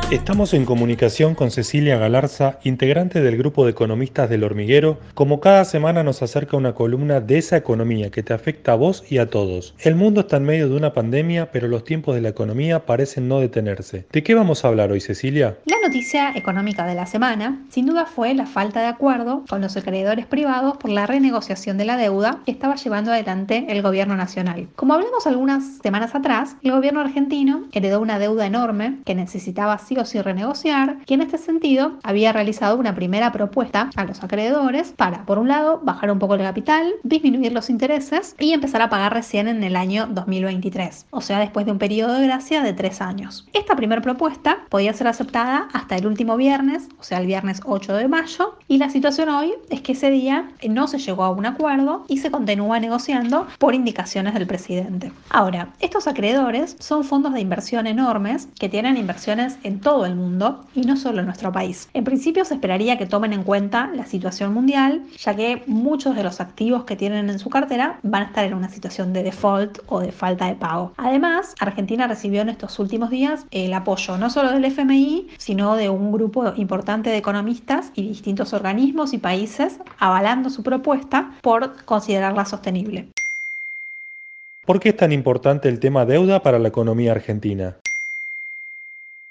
Estamos 0.09 0.53
en 0.53 0.63
comunicación 0.63 1.35
con 1.35 1.51
Cecilia 1.51 1.97
Galarza, 1.97 2.59
integrante 2.63 3.19
del 3.19 3.35
grupo 3.35 3.65
de 3.65 3.71
economistas 3.71 4.29
del 4.29 4.45
hormiguero. 4.45 4.97
Como 5.13 5.41
cada 5.41 5.65
semana 5.65 6.01
nos 6.01 6.21
acerca 6.21 6.55
una 6.55 6.73
columna 6.73 7.19
de 7.19 7.39
esa 7.39 7.57
economía 7.57 8.09
que 8.09 8.23
te 8.23 8.33
afecta 8.33 8.71
a 8.71 8.75
vos 8.75 9.03
y 9.09 9.17
a 9.17 9.29
todos. 9.29 9.75
El 9.79 9.95
mundo 9.95 10.21
está 10.21 10.37
en 10.37 10.45
medio 10.45 10.69
de 10.69 10.77
una 10.77 10.93
pandemia, 10.93 11.51
pero 11.51 11.67
los 11.67 11.83
tiempos 11.83 12.15
de 12.15 12.21
la 12.21 12.29
economía 12.29 12.85
parecen 12.85 13.27
no 13.27 13.41
detenerse. 13.41 14.05
¿De 14.09 14.23
qué 14.23 14.33
vamos 14.33 14.63
a 14.63 14.69
hablar 14.69 14.93
hoy, 14.93 15.01
Cecilia? 15.01 15.57
La 15.65 15.75
noticia 15.85 16.31
económica 16.37 16.85
de 16.85 16.95
la 16.95 17.05
semana, 17.05 17.65
sin 17.69 17.85
duda, 17.85 18.05
fue 18.05 18.33
la 18.33 18.45
falta 18.45 18.79
de 18.79 18.87
acuerdo 18.87 19.43
con 19.49 19.59
los 19.59 19.75
acreedores 19.75 20.25
privados 20.25 20.77
por 20.77 20.89
la 20.89 21.05
renegociación 21.05 21.77
de 21.77 21.83
la 21.83 21.97
deuda 21.97 22.39
que 22.45 22.51
estaba 22.51 22.75
llevando 22.75 23.11
adelante 23.11 23.65
el 23.67 23.81
gobierno 23.81 24.15
nacional. 24.15 24.69
Como 24.77 24.93
hablamos 24.93 25.27
algunas 25.27 25.79
semanas 25.83 26.15
atrás, 26.15 26.55
el 26.63 26.71
gobierno 26.71 27.01
argentino 27.01 27.65
heredó 27.73 27.99
una 27.99 28.19
deuda 28.19 28.45
enorme 28.45 28.99
que 29.03 29.13
necesitaba 29.13 29.77
sí 29.77 29.96
sí 30.05 30.21
renegociar 30.21 30.97
y 31.05 31.13
en 31.13 31.21
este 31.21 31.37
sentido 31.37 31.93
había 32.03 32.33
realizado 32.33 32.77
una 32.77 32.95
primera 32.95 33.31
propuesta 33.31 33.89
a 33.95 34.05
los 34.05 34.23
acreedores 34.23 34.93
para, 34.95 35.25
por 35.25 35.39
un 35.39 35.47
lado, 35.47 35.79
bajar 35.83 36.11
un 36.11 36.19
poco 36.19 36.35
el 36.35 36.41
capital, 36.41 36.93
disminuir 37.03 37.51
los 37.51 37.69
intereses 37.69 38.35
y 38.39 38.53
empezar 38.53 38.81
a 38.81 38.89
pagar 38.89 39.13
recién 39.13 39.47
en 39.47 39.63
el 39.63 39.75
año 39.75 40.07
2023, 40.07 41.07
o 41.09 41.21
sea, 41.21 41.39
después 41.39 41.65
de 41.65 41.71
un 41.71 41.79
periodo 41.79 42.13
de 42.13 42.27
gracia 42.27 42.61
de 42.61 42.73
tres 42.73 43.01
años. 43.01 43.47
Esta 43.53 43.75
primera 43.75 44.01
propuesta 44.01 44.59
podía 44.69 44.93
ser 44.93 45.07
aceptada 45.07 45.67
hasta 45.73 45.95
el 45.95 46.07
último 46.07 46.37
viernes, 46.37 46.87
o 46.99 47.03
sea, 47.03 47.19
el 47.19 47.27
viernes 47.27 47.61
8 47.65 47.95
de 47.95 48.07
mayo, 48.07 48.57
y 48.67 48.77
la 48.77 48.89
situación 48.89 49.29
hoy 49.29 49.53
es 49.69 49.81
que 49.81 49.93
ese 49.93 50.09
día 50.09 50.49
no 50.67 50.87
se 50.87 50.99
llegó 50.99 51.23
a 51.23 51.31
un 51.31 51.45
acuerdo 51.45 52.05
y 52.07 52.17
se 52.17 52.31
continúa 52.31 52.79
negociando 52.79 53.47
por 53.59 53.75
indicaciones 53.75 54.33
del 54.33 54.47
presidente. 54.47 55.11
Ahora, 55.29 55.69
estos 55.79 56.07
acreedores 56.07 56.75
son 56.79 57.03
fondos 57.03 57.33
de 57.33 57.41
inversión 57.41 57.87
enormes 57.87 58.49
que 58.59 58.69
tienen 58.69 58.97
inversiones 58.97 59.57
en 59.63 59.79
todo 59.88 60.06
el 60.06 60.15
mundo 60.15 60.65
y 60.75 60.82
no 60.82 60.98
solo 60.98 61.22
en 61.22 61.27
nuestro 61.27 61.53
país. 61.53 61.88
En 61.94 62.03
principio 62.03 62.44
se 62.44 62.56
esperaría 62.56 62.98
que 62.98 63.06
tomen 63.06 63.32
en 63.32 63.44
cuenta 63.44 63.89
la 63.96 64.06
situación 64.06 64.53
mundial, 64.53 65.03
ya 65.17 65.34
que 65.34 65.63
muchos 65.65 66.13
de 66.13 66.24
los 66.24 66.41
activos 66.41 66.84
que 66.84 66.98
tienen 66.98 67.29
en 67.29 67.39
su 67.39 67.50
cartera 67.50 67.98
van 68.03 68.24
a 68.24 68.25
estar 68.25 68.44
en 68.44 68.53
una 68.53 68.67
situación 68.67 69.13
de 69.13 69.24
default 69.24 69.79
o 69.88 70.01
de 70.01 70.12
falta 70.12 70.48
de 70.48 70.56
pago. 70.56 70.91
Además, 70.98 71.56
Argentina 71.62 72.06
recibió 72.06 72.41
en 72.41 72.50
estos 72.50 72.79
últimos 72.79 73.10
días 73.12 73.46
el 73.50 73.74
apoyo 73.74 74.17
no 74.17 74.29
solo 74.29 74.51
del 74.51 74.65
FMI, 74.65 75.29
sino 75.38 75.77
de 75.77 75.88
un 75.88 76.12
grupo 76.12 76.51
importante 76.58 77.10
de 77.10 77.15
economistas 77.15 77.94
y 77.96 78.10
distintos 78.10 78.51
organismos 78.51 79.13
y 79.13 79.20
países 79.20 79.79
avalando 80.00 80.50
su 80.50 80.63
propuesta 80.63 81.32
por 81.41 81.86
considerarla 81.86 82.44
sostenible. 82.44 83.08
¿Por 84.65 84.82
qué 84.82 84.89
es 84.89 84.98
tan 84.98 85.13
importante 85.13 85.70
el 85.70 85.79
tema 85.79 86.06
deuda 86.06 86.44
para 86.44 86.60
la 86.60 86.67
economía 86.67 87.13
argentina? 87.13 87.77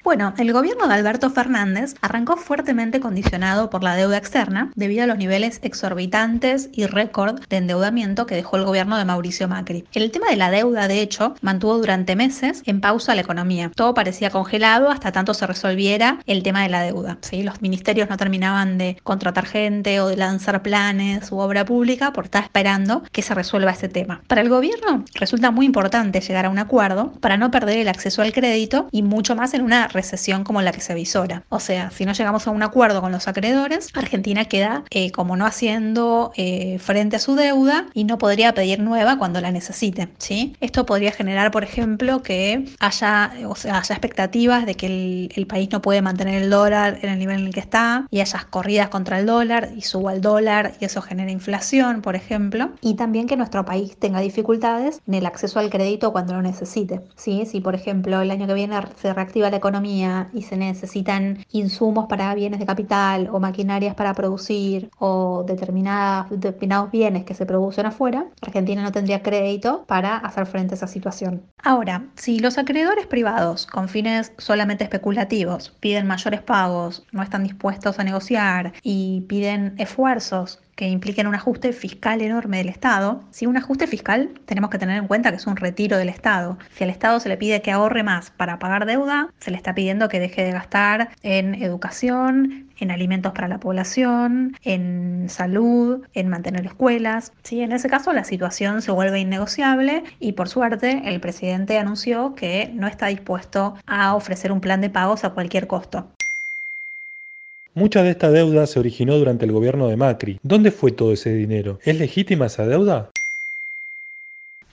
Bueno, 0.07 0.35
el 0.39 0.53
gobierno 0.53 0.87
de 0.87 0.95
Alberto 0.95 1.31
Fernández 1.31 1.97
arrancó 2.01 2.37
fuertemente 2.37 3.01
condicionado 3.01 3.71
por 3.71 3.83
la 3.83 3.97
deuda 3.97 4.19
externa 4.19 4.71
debido 4.77 5.03
a 5.03 5.09
los 5.09 5.19
niveles 5.19 5.59
exorbitantes 5.65 6.69
y 6.73 6.87
récord 6.87 7.41
de 7.49 7.57
endeudamiento 7.57 8.25
que 8.25 8.37
dejó 8.37 8.57
el 8.57 8.65
gobierno 8.65 8.99
de 8.99 9.05
Mauricio 9.05 9.49
Macri. 9.49 9.85
El 9.95 10.13
tema 10.13 10.29
de 10.31 10.37
la 10.37 10.53
deuda, 10.53 10.87
de 10.87 11.01
hecho, 11.01 11.35
mantuvo 11.41 11.79
durante 11.79 12.15
meses 12.15 12.63
en 12.67 12.81
pausa 12.81 13.17
la 13.17 13.23
economía. 13.23 13.73
Todo 13.75 13.95
parecía 13.95 14.31
congelado 14.31 14.91
hasta 14.91 15.11
tanto 15.11 15.35
se 15.35 15.45
resolviera 15.45 16.21
el 16.27 16.45
tema 16.45 16.63
de 16.63 16.69
la 16.69 16.83
deuda. 16.83 17.19
¿sí? 17.23 17.43
Los 17.43 17.61
ministerios 17.61 18.09
no 18.09 18.17
terminaban 18.17 18.79
de 18.79 18.99
contratar 19.03 19.47
gente 19.47 20.01
o 20.01 20.07
de 20.07 20.17
lanzar 20.17 20.63
planes 20.63 21.33
u 21.33 21.39
obra 21.39 21.65
pública 21.65 22.13
por 22.13 22.27
estar 22.27 22.45
esperando 22.45 23.03
que 23.11 23.23
se 23.23 23.35
resuelva 23.35 23.73
ese 23.73 23.89
tema. 23.89 24.23
Para 24.29 24.43
el 24.43 24.51
gobierno 24.51 25.05
resulta 25.15 25.51
muy 25.51 25.67
importante 25.67 26.21
llegar 26.21 26.47
a 26.47 26.51
un 26.51 26.61
acuerdo 26.61 27.11
para 27.15 27.37
no 27.37 27.51
perder 27.51 27.79
el 27.79 27.89
acceso 27.89 28.23
al 28.23 28.33
crédito 28.33 28.87
y 28.93 29.03
mucho 29.03 29.35
más 29.35 29.53
en 29.53 29.63
una 29.63 29.89
recesión 29.97 30.45
como 30.45 30.63
la 30.63 30.73
que 30.73 30.81
se 30.81 30.93
avisora. 30.93 31.43
O 31.49 31.61
sea, 31.61 31.91
si 31.91 32.05
no 32.05 32.13
llegamos 32.13 32.47
a 32.47 32.51
un 32.51 32.63
acuerdo 32.63 33.01
con 33.01 33.13
los 33.13 33.27
acreedores, 33.27 33.91
Argentina 33.95 34.45
queda 34.45 34.85
eh, 34.91 35.11
como 35.11 35.37
no 35.37 35.47
haciendo 35.47 36.33
eh, 36.37 36.79
frente 36.79 37.17
a 37.17 37.19
su 37.19 37.35
deuda 37.35 37.87
y 37.95 38.05
no 38.05 38.19
podría 38.19 38.55
pedir 38.55 38.79
nueva 38.81 39.19
cuando 39.19 39.41
la 39.41 39.51
necesite. 39.51 40.09
¿sí? 40.19 40.55
Esto 40.61 40.87
podría 40.87 41.13
generar, 41.13 41.51
por 41.51 41.65
ejemplo, 41.65 42.23
que 42.23 42.67
haya, 42.79 43.33
o 43.49 43.57
sea, 43.57 43.79
haya 43.79 43.95
expectativas 43.95 44.67
de 44.67 44.75
que 44.75 44.87
el, 44.87 45.33
el 45.35 45.47
país 45.47 45.69
no 45.73 45.83
puede 45.83 46.03
mantener 46.03 46.43
el 46.43 46.51
dólar 46.51 46.99
en 47.03 47.11
el 47.11 47.19
nivel 47.19 47.41
en 47.41 47.47
el 47.47 47.55
que 47.55 47.61
está 47.61 48.07
y 48.11 48.21
haya 48.21 48.47
corridas 48.51 48.89
contra 48.89 49.19
el 49.19 49.27
dólar 49.27 49.71
y 49.77 49.83
suba 49.83 50.13
el 50.13 50.21
dólar 50.21 50.75
y 50.81 50.85
eso 50.85 51.03
genera 51.03 51.31
inflación, 51.31 52.03
por 52.03 52.15
ejemplo. 52.17 52.71
Y 52.81 52.95
también 52.95 53.27
que 53.27 53.37
nuestro 53.37 53.65
país 53.65 53.97
tenga 53.97 54.21
dificultades 54.21 55.01
en 55.07 55.15
el 55.15 55.27
acceso 55.27 55.59
al 55.59 55.71
crédito 55.71 56.13
cuando 56.13 56.35
lo 56.35 56.43
necesite. 56.43 57.01
¿sí? 57.17 57.47
Si, 57.47 57.61
por 57.61 57.75
ejemplo, 57.75 58.21
el 58.21 58.31
año 58.31 58.47
que 58.47 58.55
viene 58.55 58.77
se 59.01 59.13
reactiva 59.13 59.51
la 59.51 59.57
economía, 59.57 59.86
y 59.87 60.43
se 60.43 60.57
necesitan 60.57 61.45
insumos 61.51 62.07
para 62.07 62.35
bienes 62.35 62.61
de 62.61 62.67
capital 62.67 63.29
o 63.33 63.41
maquinarias 63.41 63.95
para 63.95 64.15
producir 64.15 64.91
o 64.99 65.45
determinados 65.47 66.91
bienes 66.91 67.25
que 67.25 67.35
se 67.35 67.47
producen 67.47 67.87
afuera, 67.87 68.27
Argentina 68.43 68.83
no 68.83 68.93
tendría 68.93 69.23
crédito 69.23 69.85
para 69.87 70.17
hacer 70.17 70.47
frente 70.47 70.75
a 70.75 70.77
esa 70.77 70.87
situación. 70.87 71.43
Ahora, 71.63 72.07
si 72.17 72.39
los 72.39 72.59
acreedores 72.59 73.07
privados 73.07 73.67
con 73.67 73.89
fines 73.89 74.33
solamente 74.39 74.85
especulativos 74.85 75.71
piden 75.81 76.07
mayores 76.07 76.43
pagos, 76.43 77.07
no 77.13 77.23
están 77.23 77.45
dispuestos 77.45 77.99
a 77.99 78.05
negociar 78.05 78.73
y 78.83 79.23
piden 79.23 79.75
esfuerzos 79.79 80.61
que 80.77 80.89
impliquen 80.89 81.27
un 81.27 81.35
ajuste 81.35 81.73
fiscal 81.73 82.21
enorme 82.21 82.59
del 82.59 82.69
Estado. 82.69 83.25
Si 83.31 83.47
un 83.47 83.57
ajuste 83.57 83.87
fiscal 83.87 84.31
tenemos 84.45 84.71
que 84.71 84.79
tener 84.79 84.99
en 84.99 85.09
cuenta 85.09 85.31
que 85.31 85.37
es 85.37 85.47
un 85.47 85.57
retiro 85.57 85.97
del 85.97 86.11
Estado. 86.11 86.59
Si 86.77 86.85
al 86.85 86.91
Estado 86.91 87.19
se 87.19 87.29
le 87.29 87.37
pide 87.37 87.63
que 87.63 87.73
ahorre 87.73 88.03
más 88.03 88.31
para 88.31 88.59
pagar 88.59 88.87
deuda, 88.87 89.31
se 89.41 89.51
le 89.51 89.57
está 89.57 89.75
pidiendo 89.75 90.09
que 90.09 90.21
deje 90.21 90.45
de 90.45 90.53
gastar 90.53 91.09
en 91.23 91.55
educación, 91.55 92.69
en 92.79 92.91
alimentos 92.91 93.33
para 93.33 93.49
la 93.49 93.59
población, 93.59 94.57
en 94.63 95.29
salud, 95.29 96.07
en 96.13 96.29
mantener 96.29 96.67
escuelas. 96.67 97.33
¿sí? 97.43 97.63
En 97.63 97.73
ese 97.73 97.89
caso 97.89 98.13
la 98.13 98.25
situación 98.25 98.83
se 98.83 98.93
vuelve 98.93 99.19
innegociable 99.19 100.05
y 100.21 100.33
por 100.33 100.49
suerte 100.49 101.03
el 101.07 101.21
presidente 101.21 101.79
anunció 101.79 102.35
que 102.35 102.71
no 102.75 102.87
está 102.87 103.07
dispuesto 103.07 103.77
a 103.87 104.15
ofrecer 104.15 104.53
un 104.53 104.61
plan 104.61 104.83
de 104.83 104.91
pagos 104.91 105.25
a 105.25 105.31
cualquier 105.31 105.67
costo. 105.67 106.11
Mucha 107.77 108.03
de 108.03 108.09
esta 108.09 108.31
deuda 108.31 108.67
se 108.67 108.81
originó 108.81 109.19
durante 109.19 109.45
el 109.45 109.53
gobierno 109.53 109.87
de 109.89 109.99
Macri. 109.99 110.41
¿Dónde 110.43 110.71
fue 110.71 110.93
todo 110.93 111.13
ese 111.13 111.35
dinero? 111.35 111.79
¿Es 111.85 111.99
legítima 111.99 112.47
esa 112.47 112.67
deuda? 112.67 113.11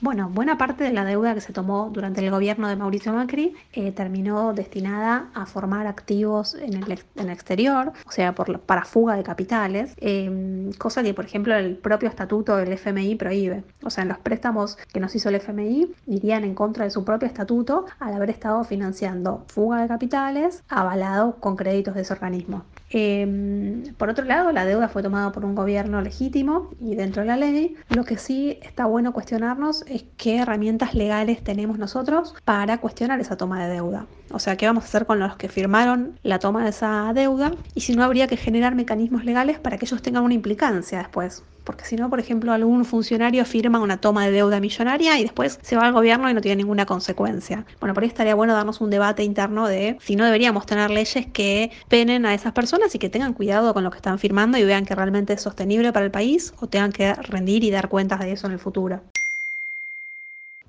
Bueno, 0.00 0.30
buena 0.30 0.56
parte 0.56 0.84
de 0.84 0.92
la 0.94 1.04
deuda 1.04 1.34
que 1.34 1.42
se 1.42 1.52
tomó 1.52 1.90
durante 1.92 2.24
el 2.24 2.30
gobierno 2.30 2.66
de 2.66 2.76
Mauricio 2.76 3.12
Macri 3.12 3.54
eh, 3.74 3.92
terminó 3.92 4.54
destinada 4.54 5.28
a 5.34 5.44
formar 5.44 5.86
activos 5.86 6.54
en 6.54 6.82
el, 6.82 7.28
exterior, 7.28 7.92
o 8.06 8.10
sea, 8.10 8.34
para 8.34 8.86
fuga 8.86 9.16
de 9.16 9.22
capitales, 9.22 9.94
eh, 9.98 10.70
cosa 10.78 11.02
que, 11.02 11.12
por 11.12 11.26
ejemplo, 11.26 11.54
el 11.54 11.76
propio 11.76 12.08
estatuto 12.08 12.56
del 12.56 12.72
FMI 12.72 13.16
prohíbe. 13.16 13.64
O 13.82 13.90
sea, 13.90 14.06
los 14.06 14.16
préstamos 14.16 14.78
que 14.94 15.00
nos 15.00 15.14
hizo 15.14 15.28
el 15.28 15.34
FMI 15.34 15.92
irían 16.06 16.44
en 16.44 16.54
contra 16.54 16.84
de 16.84 16.90
su 16.90 17.04
propio 17.04 17.28
estatuto 17.28 17.84
al 17.98 18.14
haber 18.14 18.30
estado 18.30 18.64
financiando 18.64 19.44
fuga 19.48 19.82
de 19.82 19.88
capitales 19.88 20.62
avalado 20.70 21.36
con 21.36 21.54
créditos 21.56 21.94
de 21.94 22.00
ese 22.00 22.14
organismo. 22.14 22.64
Eh, 22.96 23.92
por 23.98 24.08
otro 24.08 24.24
lado, 24.24 24.52
la 24.52 24.64
deuda 24.64 24.88
fue 24.88 25.02
tomada 25.02 25.32
por 25.32 25.44
un 25.44 25.56
gobierno 25.56 26.00
legítimo 26.00 26.70
y 26.78 26.94
dentro 26.94 27.22
de 27.22 27.28
la 27.28 27.36
ley. 27.36 27.74
Lo 27.88 28.04
que 28.04 28.16
sí 28.16 28.60
está 28.62 28.86
bueno 28.86 29.12
cuestionarnos 29.12 29.82
es 29.88 30.04
qué 30.16 30.36
herramientas 30.36 30.94
legales 30.94 31.42
tenemos 31.42 31.76
nosotros 31.76 32.36
para 32.44 32.78
cuestionar 32.78 33.18
esa 33.18 33.36
toma 33.36 33.66
de 33.66 33.74
deuda. 33.74 34.06
O 34.30 34.38
sea, 34.38 34.56
qué 34.56 34.66
vamos 34.66 34.84
a 34.84 34.86
hacer 34.86 35.06
con 35.06 35.18
los 35.18 35.34
que 35.34 35.48
firmaron 35.48 36.20
la 36.22 36.38
toma 36.38 36.62
de 36.62 36.70
esa 36.70 37.10
deuda 37.12 37.50
y 37.74 37.80
si 37.80 37.96
no 37.96 38.04
habría 38.04 38.28
que 38.28 38.36
generar 38.36 38.76
mecanismos 38.76 39.24
legales 39.24 39.58
para 39.58 39.76
que 39.76 39.86
ellos 39.86 40.00
tengan 40.00 40.22
una 40.22 40.34
implicancia 40.34 40.98
después. 40.98 41.42
Porque 41.64 41.84
si 41.84 41.96
no, 41.96 42.10
por 42.10 42.20
ejemplo, 42.20 42.52
algún 42.52 42.84
funcionario 42.84 43.44
firma 43.44 43.80
una 43.80 43.96
toma 43.96 44.26
de 44.26 44.32
deuda 44.32 44.60
millonaria 44.60 45.18
y 45.18 45.22
después 45.22 45.58
se 45.62 45.76
va 45.76 45.86
al 45.86 45.92
gobierno 45.92 46.28
y 46.30 46.34
no 46.34 46.40
tiene 46.40 46.56
ninguna 46.56 46.86
consecuencia. 46.86 47.64
Bueno, 47.80 47.94
por 47.94 48.02
ahí 48.02 48.08
estaría 48.08 48.34
bueno 48.34 48.52
darnos 48.52 48.80
un 48.80 48.90
debate 48.90 49.24
interno 49.24 49.66
de 49.66 49.96
si 50.00 50.14
no 50.14 50.24
deberíamos 50.24 50.66
tener 50.66 50.90
leyes 50.90 51.26
que 51.32 51.70
penen 51.88 52.26
a 52.26 52.34
esas 52.34 52.52
personas 52.52 52.94
y 52.94 52.98
que 52.98 53.08
tengan 53.08 53.32
cuidado 53.32 53.72
con 53.72 53.82
lo 53.82 53.90
que 53.90 53.96
están 53.96 54.18
firmando 54.18 54.58
y 54.58 54.64
vean 54.64 54.84
que 54.84 54.94
realmente 54.94 55.32
es 55.32 55.40
sostenible 55.40 55.92
para 55.92 56.04
el 56.04 56.10
país 56.10 56.52
o 56.60 56.66
tengan 56.66 56.92
que 56.92 57.14
rendir 57.14 57.64
y 57.64 57.70
dar 57.70 57.88
cuentas 57.88 58.20
de 58.20 58.32
eso 58.32 58.46
en 58.46 58.52
el 58.52 58.58
futuro. 58.58 59.00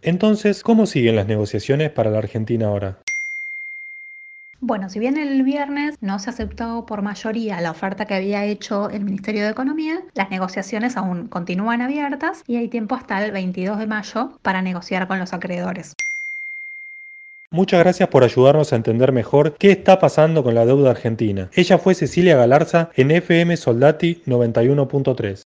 Entonces, 0.01 0.63
¿cómo 0.63 0.85
siguen 0.85 1.15
las 1.15 1.27
negociaciones 1.27 1.91
para 1.91 2.11
la 2.11 2.19
Argentina 2.19 2.67
ahora? 2.67 2.99
Bueno, 4.61 4.89
si 4.89 4.99
bien 4.99 5.17
el 5.17 5.43
viernes 5.43 5.95
no 6.01 6.17
se 6.17 6.29
aceptó 6.29 6.85
por 6.85 7.01
mayoría 7.01 7.59
la 7.61 7.71
oferta 7.71 8.05
que 8.05 8.15
había 8.15 8.45
hecho 8.45 8.89
el 8.89 9.03
Ministerio 9.03 9.43
de 9.43 9.49
Economía, 9.49 10.03
las 10.13 10.29
negociaciones 10.29 10.97
aún 10.97 11.27
continúan 11.27 11.81
abiertas 11.81 12.43
y 12.47 12.55
hay 12.55 12.69
tiempo 12.69 12.95
hasta 12.95 13.23
el 13.23 13.31
22 13.31 13.77
de 13.77 13.87
mayo 13.87 14.31
para 14.41 14.61
negociar 14.61 15.07
con 15.07 15.19
los 15.19 15.33
acreedores. 15.33 15.93
Muchas 17.51 17.79
gracias 17.79 18.09
por 18.09 18.23
ayudarnos 18.23 18.73
a 18.73 18.75
entender 18.75 19.11
mejor 19.11 19.55
qué 19.57 19.71
está 19.71 19.99
pasando 19.99 20.43
con 20.43 20.55
la 20.55 20.65
deuda 20.65 20.91
argentina. 20.91 21.49
Ella 21.53 21.77
fue 21.77 21.93
Cecilia 21.93 22.35
Galarza 22.35 22.89
en 22.95 23.11
FM 23.11 23.55
Soldati 23.55 24.23
91.3. 24.25 25.43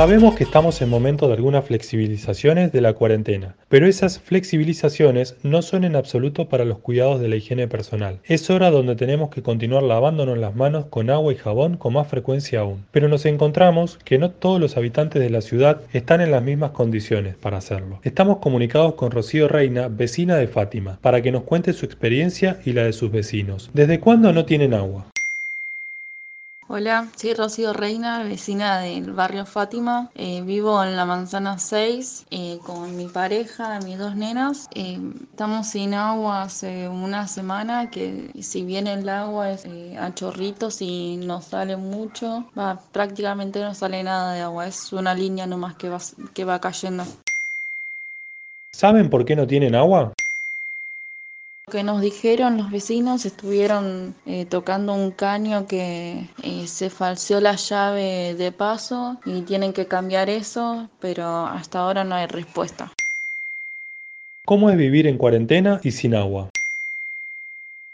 Sabemos 0.00 0.34
que 0.34 0.44
estamos 0.44 0.80
en 0.80 0.88
momento 0.88 1.28
de 1.28 1.34
algunas 1.34 1.66
flexibilizaciones 1.66 2.72
de 2.72 2.80
la 2.80 2.94
cuarentena, 2.94 3.56
pero 3.68 3.86
esas 3.86 4.18
flexibilizaciones 4.18 5.36
no 5.42 5.60
son 5.60 5.84
en 5.84 5.94
absoluto 5.94 6.48
para 6.48 6.64
los 6.64 6.78
cuidados 6.78 7.20
de 7.20 7.28
la 7.28 7.36
higiene 7.36 7.68
personal. 7.68 8.18
Es 8.24 8.48
hora 8.48 8.70
donde 8.70 8.96
tenemos 8.96 9.28
que 9.28 9.42
continuar 9.42 9.82
lavándonos 9.82 10.38
las 10.38 10.56
manos 10.56 10.86
con 10.86 11.10
agua 11.10 11.34
y 11.34 11.36
jabón 11.36 11.76
con 11.76 11.92
más 11.92 12.08
frecuencia 12.08 12.60
aún. 12.60 12.86
Pero 12.92 13.08
nos 13.08 13.26
encontramos 13.26 13.98
que 14.02 14.16
no 14.16 14.30
todos 14.30 14.58
los 14.58 14.78
habitantes 14.78 15.20
de 15.20 15.28
la 15.28 15.42
ciudad 15.42 15.82
están 15.92 16.22
en 16.22 16.30
las 16.30 16.42
mismas 16.42 16.70
condiciones 16.70 17.36
para 17.36 17.58
hacerlo. 17.58 18.00
Estamos 18.02 18.38
comunicados 18.38 18.94
con 18.94 19.10
Rocío 19.10 19.48
Reina, 19.48 19.88
vecina 19.88 20.36
de 20.36 20.48
Fátima, 20.48 20.98
para 21.02 21.20
que 21.20 21.30
nos 21.30 21.42
cuente 21.42 21.74
su 21.74 21.84
experiencia 21.84 22.58
y 22.64 22.72
la 22.72 22.84
de 22.84 22.94
sus 22.94 23.12
vecinos. 23.12 23.68
¿Desde 23.74 24.00
cuándo 24.00 24.32
no 24.32 24.46
tienen 24.46 24.72
agua? 24.72 25.10
Hola, 26.72 27.08
soy 27.16 27.34
Rocío 27.34 27.72
Reina, 27.72 28.22
vecina 28.22 28.78
del 28.78 29.12
barrio 29.12 29.44
Fátima. 29.44 30.08
Eh, 30.14 30.40
vivo 30.42 30.84
en 30.84 30.94
la 30.94 31.04
manzana 31.04 31.58
6 31.58 32.26
eh, 32.30 32.60
con 32.64 32.96
mi 32.96 33.08
pareja, 33.08 33.80
mis 33.80 33.98
dos 33.98 34.14
nenas. 34.14 34.68
Eh, 34.76 35.00
estamos 35.32 35.66
sin 35.66 35.94
agua 35.94 36.42
hace 36.42 36.88
una 36.88 37.26
semana, 37.26 37.90
que 37.90 38.30
si 38.40 38.62
bien 38.62 38.86
el 38.86 39.08
agua 39.08 39.50
es 39.50 39.66
a 39.98 40.14
chorritos 40.14 40.80
y 40.80 41.16
no 41.16 41.42
sale 41.42 41.76
mucho, 41.76 42.48
va, 42.56 42.80
prácticamente 42.92 43.58
no 43.58 43.74
sale 43.74 44.04
nada 44.04 44.34
de 44.34 44.42
agua, 44.42 44.68
es 44.68 44.92
una 44.92 45.12
línea 45.12 45.48
nomás 45.48 45.74
que 45.74 45.88
va, 45.88 45.98
que 46.34 46.44
va 46.44 46.60
cayendo. 46.60 47.02
¿Saben 48.72 49.10
por 49.10 49.24
qué 49.24 49.34
no 49.34 49.44
tienen 49.44 49.74
agua? 49.74 50.12
Que 51.70 51.82
nos 51.82 52.02
dijeron 52.02 52.58
los 52.58 52.70
vecinos, 52.70 53.24
estuvieron 53.24 54.14
eh, 54.26 54.44
tocando 54.44 54.92
un 54.92 55.10
caño 55.12 55.66
que 55.66 56.28
eh, 56.42 56.66
se 56.66 56.90
falseó 56.90 57.40
la 57.40 57.56
llave 57.56 58.34
de 58.34 58.52
paso 58.52 59.16
y 59.24 59.42
tienen 59.42 59.72
que 59.72 59.86
cambiar 59.86 60.28
eso, 60.28 60.88
pero 61.00 61.46
hasta 61.46 61.78
ahora 61.78 62.04
no 62.04 62.16
hay 62.16 62.26
respuesta. 62.26 62.92
¿Cómo 64.44 64.68
es 64.68 64.76
vivir 64.76 65.06
en 65.06 65.16
cuarentena 65.16 65.80
y 65.82 65.92
sin 65.92 66.14
agua? 66.14 66.50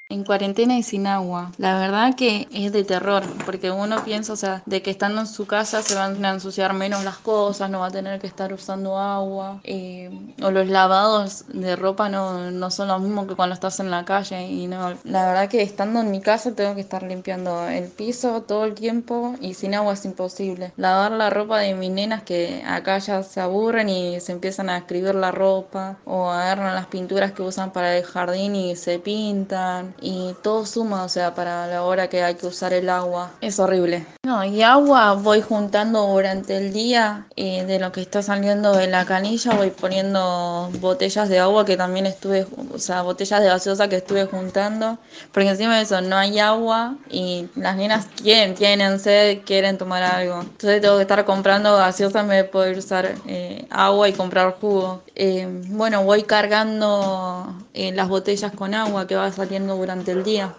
En 0.09 0.23
cuarentena 0.23 0.79
y 0.79 0.85
sin 0.85 1.09
agua. 1.09 1.51
La 1.59 1.81
verdad 1.81 2.14
que 2.14 2.47
es 2.53 2.71
de 2.71 2.85
terror, 2.85 3.25
porque 3.45 3.73
uno 3.73 4.05
piensa, 4.05 4.35
o 4.35 4.37
sea, 4.37 4.62
de 4.64 4.81
que 4.81 4.92
estando 4.92 5.21
en 5.21 5.27
su 5.27 5.49
casa 5.49 5.83
se 5.83 5.97
van 5.97 6.25
a 6.25 6.31
ensuciar 6.31 6.75
menos 6.75 7.03
las 7.03 7.19
cosas, 7.19 7.71
no 7.71 7.81
va 7.81 7.88
a 7.88 7.90
tener 7.90 8.21
que 8.21 8.29
estar 8.29 8.53
usando 8.53 8.99
agua, 8.99 9.61
eh, 9.64 10.09
o 10.40 10.53
los 10.53 10.69
lavados 10.69 11.47
de 11.49 11.75
ropa 11.75 12.09
no, 12.09 12.53
no 12.53 12.71
son 12.71 12.87
lo 12.87 13.01
mismo 13.01 13.27
que 13.27 13.35
cuando 13.35 13.55
estás 13.55 13.81
en 13.81 13.90
la 13.90 14.05
calle. 14.05 14.47
Y 14.47 14.69
no, 14.69 14.95
la 15.03 15.27
verdad 15.27 15.49
que 15.49 15.62
estando 15.62 15.99
en 15.99 16.12
mi 16.12 16.21
casa 16.21 16.55
tengo 16.55 16.77
que 16.77 16.83
estar 16.83 17.03
limpiando 17.03 17.69
el 17.69 17.88
piso 17.88 18.42
todo 18.42 18.64
el 18.64 18.75
tiempo 18.75 19.35
y 19.40 19.55
sin 19.55 19.75
agua 19.75 19.95
es 19.95 20.05
imposible. 20.05 20.73
Lavar 20.77 21.11
la 21.11 21.31
ropa 21.31 21.59
de 21.59 21.75
mis 21.75 21.90
nenas 21.90 22.23
que 22.23 22.62
acá 22.64 22.99
ya 22.99 23.25
se 23.25 23.40
aburren 23.40 23.88
y 23.88 24.21
se 24.21 24.31
empiezan 24.31 24.71
a 24.71 24.79
escribir 24.79 25.16
la 25.16 25.33
ropa, 25.33 25.99
o 26.05 26.31
agarran 26.31 26.77
las 26.77 26.87
pinturas 26.87 27.33
que 27.33 27.42
usan 27.42 27.73
para 27.73 27.97
el 27.97 28.05
jardín 28.05 28.55
y 28.55 28.77
se 28.77 29.01
pintan 29.01 29.95
y 30.00 30.35
todo 30.42 30.66
suma, 30.66 31.04
o 31.04 31.09
sea, 31.09 31.35
para 31.35 31.66
la 31.66 31.82
hora 31.82 32.09
que 32.09 32.22
hay 32.22 32.35
que 32.35 32.46
usar 32.46 32.72
el 32.72 32.88
agua. 32.88 33.30
Es 33.40 33.59
horrible. 33.59 34.06
No, 34.24 34.44
y 34.44 34.62
agua 34.62 35.14
voy 35.14 35.40
juntando 35.40 36.06
durante 36.06 36.56
el 36.56 36.72
día 36.72 37.26
eh, 37.37 37.64
de 37.64 37.78
lo 37.78 37.92
que 37.92 38.00
está 38.00 38.22
saliendo 38.22 38.72
de 38.72 38.88
la 38.88 39.04
canilla, 39.04 39.54
voy 39.54 39.70
poniendo 39.70 40.70
botellas 40.80 41.28
de 41.28 41.38
agua 41.38 41.64
que 41.64 41.76
también 41.76 42.06
estuve, 42.06 42.46
o 42.72 42.78
sea, 42.78 43.02
botellas 43.02 43.40
de 43.40 43.46
gaseosa 43.46 43.88
que 43.88 43.96
estuve 43.96 44.26
juntando, 44.26 44.98
porque 45.32 45.48
encima 45.50 45.76
de 45.76 45.82
eso 45.82 46.00
no 46.00 46.16
hay 46.16 46.38
agua 46.38 46.96
y 47.11 47.48
las 47.54 47.76
nenas 47.76 48.06
quieren, 48.20 48.54
tienen 48.54 48.98
sed, 48.98 49.42
quieren 49.44 49.78
tomar 49.78 50.02
algo. 50.02 50.40
Entonces 50.40 50.80
tengo 50.80 50.96
que 50.96 51.02
estar 51.02 51.24
comprando 51.24 51.76
gaseosa 51.76 52.20
en 52.20 52.28
vez 52.28 52.42
de 52.42 52.48
poder 52.48 52.78
usar 52.78 53.14
eh, 53.26 53.66
agua 53.70 54.09
y 54.09 54.12
comprar 54.12 54.56
jugo. 54.61 55.02
Eh, 55.14 55.46
bueno, 55.68 56.02
voy 56.04 56.24
cargando 56.24 57.54
las 57.94 58.08
botellas 58.08 58.52
con 58.52 58.74
agua 58.74 59.06
que 59.06 59.16
va 59.16 59.30
saliendo 59.30 59.76
durante 59.76 60.12
el 60.12 60.24
día. 60.24 60.54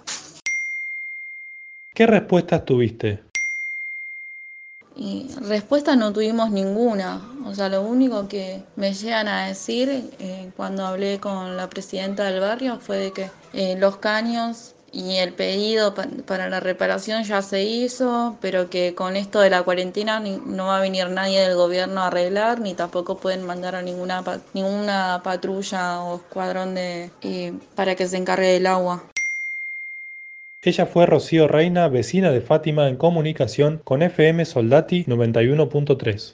¿Qué 1.94 2.06
respuestas 2.06 2.64
tuviste? 2.64 3.24
Y 4.96 5.28
respuesta 5.42 5.96
no 5.96 6.14
tuvimos 6.14 6.52
ninguna. 6.52 7.22
O 7.46 7.54
sea, 7.54 7.70
lo 7.70 7.82
único 7.82 8.28
que 8.28 8.64
me 8.76 8.94
llegan 8.94 9.28
a 9.28 9.48
decir 9.48 10.12
eh, 10.20 10.52
cuando 10.56 10.86
hablé 10.86 11.20
con 11.20 11.58
la 11.58 11.70
presidenta 11.70 12.26
del 12.26 12.40
barrio 12.40 12.80
fue 12.80 12.98
de 12.98 13.12
que 13.12 13.30
eh, 13.54 13.76
los 13.78 13.98
caños 13.98 14.76
y 14.92 15.18
el 15.18 15.34
pedido 15.34 15.94
para 16.26 16.50
la 16.50 16.60
reparación 16.60 17.24
ya 17.24 17.42
se 17.42 17.64
hizo, 17.64 18.38
pero 18.42 18.70
que 18.70 18.96
con 18.96 19.16
esto 19.16 19.40
de 19.40 19.50
la 19.50 19.64
cuarentena 19.64 20.20
no 20.20 20.68
va 20.68 20.78
a 20.78 20.82
venir 20.82 21.10
nadie 21.10 21.42
del 21.42 21.56
gobierno 21.56 22.02
a 22.02 22.08
arreglar, 22.08 22.60
ni 22.60 22.74
tampoco 22.74 23.18
pueden 23.18 23.46
mandar 23.46 23.76
a 23.76 23.82
ninguna, 23.82 24.24
ninguna 24.54 25.22
patrulla 25.24 26.02
o 26.02 26.18
escuadrón 26.18 26.76
de, 26.76 27.12
eh, 27.22 27.54
para 27.76 27.96
que 27.96 28.08
se 28.08 28.18
encargue 28.18 28.48
del 28.48 28.68
agua. 28.68 29.04
Ella 30.64 30.86
fue 30.86 31.06
Rocío 31.06 31.48
Reina, 31.48 31.88
vecina 31.88 32.32
de 32.32 32.42
Fátima 32.42 32.90
en 32.90 32.96
comunicación 32.96 33.80
con 33.84 34.02
FM 34.02 34.44
Soldati 34.44 35.06
91.3. 35.06 36.34